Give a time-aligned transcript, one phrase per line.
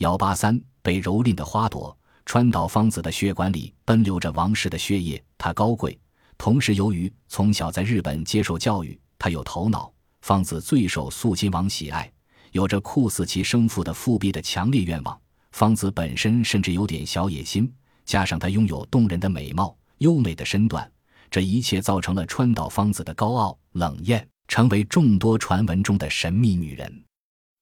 [0.00, 1.94] 幺八三被蹂躏的花朵，
[2.24, 5.22] 川岛芳子的血管里奔流着王室的血液。
[5.36, 5.98] 她高贵，
[6.38, 9.92] 同时由于从小在日本接受教育，她有头脑。
[10.22, 12.10] 芳子最受素亲王喜爱，
[12.52, 15.20] 有着酷似其生父的复辟的强烈愿望。
[15.52, 17.70] 芳子本身甚至有点小野心，
[18.06, 20.90] 加上她拥有动人的美貌、优美的身段，
[21.30, 24.26] 这一切造成了川岛芳子的高傲冷艳。
[24.48, 27.04] 成为众多传闻中的神秘女人，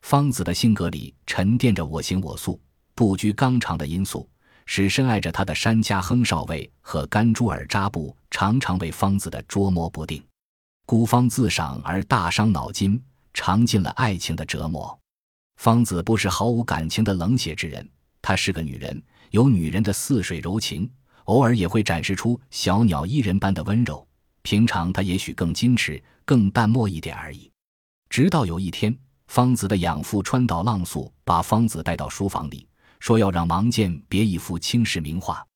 [0.00, 2.60] 芳子的性格里沉淀着我行我素、
[2.94, 4.28] 不拘纲常的因素，
[4.64, 10.22] 使深爱着她的山家亨少尉和甘珠尔扎布常常为芳子的捉摸不定，
[10.86, 13.02] 孤芳自赏而大伤脑筋，
[13.34, 14.98] 尝尽了爱情的折磨。
[15.56, 17.88] 芳子不是毫无感情的冷血之人，
[18.22, 20.90] 她是个女人，有女人的似水柔情，
[21.24, 24.06] 偶尔也会展示出小鸟依人般的温柔。
[24.42, 26.02] 平常她也许更矜持。
[26.28, 27.50] 更淡漠一点而已。
[28.10, 28.94] 直到有一天，
[29.28, 32.66] 方子的养父川岛浪速把方子带到书房里，
[32.98, 35.46] 说要让王健别一幅青石名画。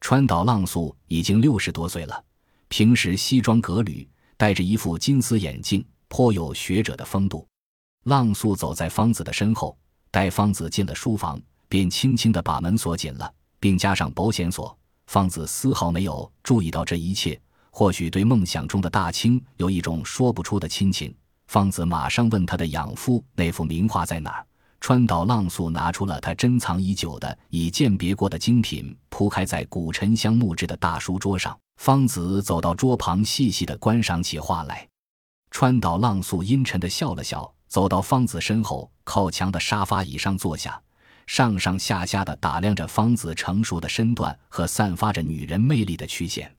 [0.00, 2.22] 川岛浪速已经六十多岁了，
[2.68, 7.46] 平时西装革履，戴着一副金丝眼镜，颇有学者的风度。
[8.04, 9.76] 浪速走在方子的身后，
[10.10, 14.76] 待方子进了书房，便轻轻地把门锁紧了，并加上保险锁。
[15.06, 17.40] 方子丝毫没有注意到这一切。
[17.70, 21.12] 或许对梦想中的大清有一种说不出的亲情，
[21.54, 24.44] 方子马上问他的养父那幅名画在哪儿。
[24.80, 31.56] 川岛浪速拿出了他珍藏已久的已鉴别过的精品，铺开在古沉香木质的大书桌上。
[31.76, 34.84] 方子走到桌旁，细细地观赏起画来。
[35.52, 40.82] 川岛浪速阴沉地笑了笑，走到方子身后，靠墙的沙发椅上坐下，
[41.28, 46.52] 上上下下地打量着方子成熟的身段和散发着女人魅力的曲线。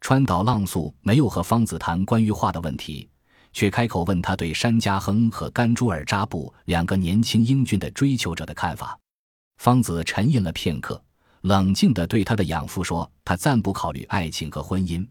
[0.00, 3.06] 川岛浪速没有和方子谈关于画的问题，
[3.52, 8.98] 却开口问他对山家亨和甘珠尔扎布两个年轻英俊的追求者的看法。
[9.58, 11.02] 方子沉吟了片刻，
[11.42, 15.06] 冷静地对他的养父说：“他暂不考虑爱情和婚姻，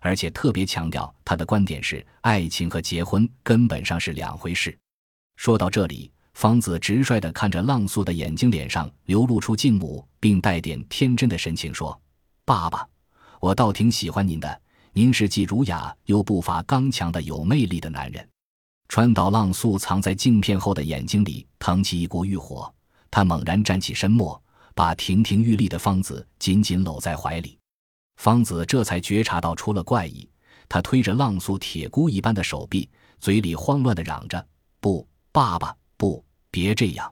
[0.00, 4.76] 而且特别强调他的观点是，爱情和结婚根本上是两回事。”
[5.36, 12.00] 说到这里，方子直率地看着浪速的眼睛，脸上流露出敬慕并带点天真的神情，说
[12.44, 12.86] ：“爸爸。”
[13.40, 14.60] 我倒挺喜欢您的，
[14.94, 18.28] 您是既儒雅又不乏刚强的有魅力的男人。
[18.88, 22.72] 川岛浪速藏在镜片后的眼睛里腾起一股欲火，
[23.10, 24.40] 他猛然站起身，末，
[24.74, 27.58] 把亭亭玉立的方子紧紧搂在怀里。
[28.16, 30.28] 方子这才觉察到出了怪异，
[30.68, 32.86] 他推着浪速铁箍一般的手臂，
[33.18, 34.46] 嘴里慌乱地嚷着
[34.78, 37.10] ：“不，爸爸，不，别这样！”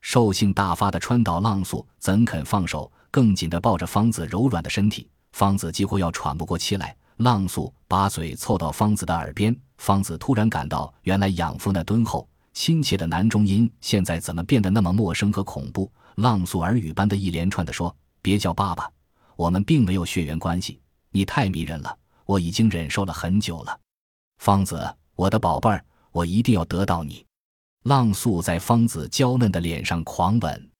[0.00, 5.06] 兽性大发的川岛浪速怎肯放手，更紧地抱着方子柔软的身体。
[5.32, 9.54] 方子几乎要喘不过气来，浪速把嘴凑到方子的耳边。
[9.76, 15.90] 方子突然感到，原来养父那敦厚亲切的男中音，现在怎么变得那么陌生和恐怖？
[16.16, 18.90] 浪速耳语般的一连串的说：“别叫爸爸，
[19.36, 20.80] 我们并没有血缘关系。
[21.10, 21.94] 你太迷人了，
[22.24, 23.78] 我已经忍受了很久了。”
[24.38, 27.24] 方子，我的宝贝儿，我一定要得到你。
[27.84, 30.70] 浪速在方子娇嫩的脸上狂吻，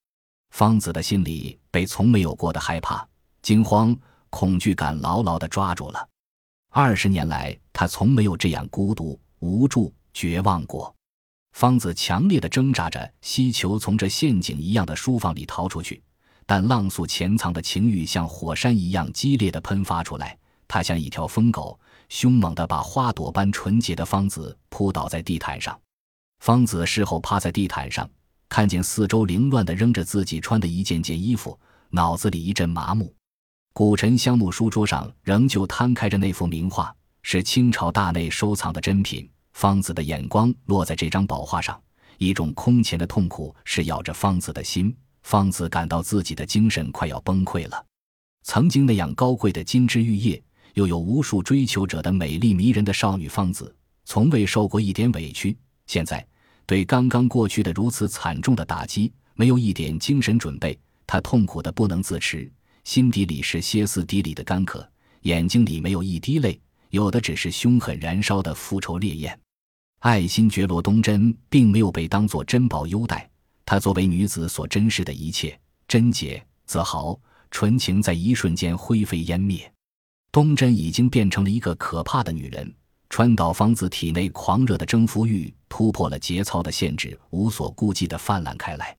[0.51, 3.07] 方子的心里被从没有过的害怕、
[3.43, 3.95] 惊慌。
[4.33, 6.09] 恐惧感牢牢地抓住了。
[6.73, 10.95] 二十年来，他从没有这样孤独、无助、绝望过。
[11.53, 16.01] 方子强烈的挣扎着，希求从这陷阱一样的书房里逃出去，
[16.47, 20.39] 但浪速潜藏的情欲像火山一样激烈的喷发出来。
[20.69, 21.77] 他像一条疯狗，
[22.09, 25.77] 凶猛地把花朵般纯洁的方子扑倒在地毯上。
[26.39, 28.09] 方子事后趴在地毯上，
[28.49, 31.59] 看见四周凌乱的扔着自己穿的一件件衣服，
[31.91, 33.13] 脑子里一阵麻木。
[33.73, 39.29] 古沉香木书桌上仍旧摊开着那幅名画，是清朝大内收藏的珍品。
[39.53, 41.81] 方子的眼光落在这张宝画上，
[42.19, 44.95] 一种空前的痛苦是咬着方子的心。
[45.23, 47.85] 方子感到自己的精神快要崩溃了。
[48.43, 50.43] 曾经那样高贵的金枝玉叶，
[50.75, 55.57] 又有无数追求者的美丽迷人的少女方子，从未受过一点委屈。
[55.87, 56.27] 现在
[56.67, 62.51] 对刚刚过去的如此惨重的打击，没有一点精神准备，她痛苦的不能自持。
[62.85, 64.89] 心底里是歇斯底里的干渴，
[65.23, 66.61] 眼睛里没有一滴泪，
[66.91, 69.39] 有的只是凶狠燃烧的复仇烈焰。
[70.01, 73.29] 爱新觉罗东真并没有被当作珍宝优待，
[73.67, 77.19] 她作为女子所珍视的一切贞洁、自豪、
[77.51, 79.71] 纯情，在一瞬间灰飞烟灭。
[80.33, 82.75] 东真已经变成了一个可怕的女人。
[83.11, 88.97] 川岛芳子体内狂热的征服欲突破了节操的限制，无所顾忌地泛滥开来。